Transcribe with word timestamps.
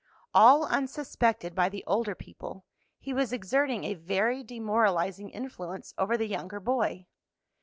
All 0.33 0.65
unsuspected 0.65 1.53
by 1.53 1.69
the 1.69 1.83
older 1.85 2.15
people, 2.15 2.65
he 2.97 3.13
was 3.13 3.31
exerting 3.31 3.83
a 3.83 3.93
very 3.93 4.41
demoralizing 4.41 5.29
influence 5.29 5.93
over 5.95 6.17
the 6.17 6.25
younger 6.25 6.59
boy. 6.59 7.05